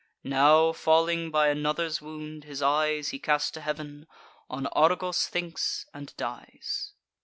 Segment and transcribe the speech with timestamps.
[0.23, 4.07] Now, falling by another's wound, his eyes He cast to heav'n,
[4.49, 6.93] on Argos thinks, and dies.